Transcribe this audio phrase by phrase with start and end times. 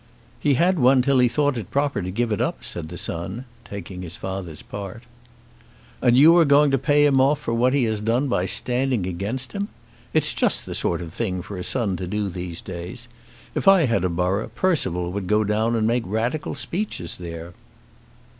[0.39, 3.45] "He had one till he thought it proper to give it up," said the son,
[3.63, 5.03] taking his father's part.
[6.01, 9.05] "And you are going to pay him off for what he has done by standing
[9.05, 9.67] against him.
[10.11, 13.09] It's just the sort of thing for a son to do in these days.
[13.53, 17.53] If I had a borough Percival would go down and make radical speeches there."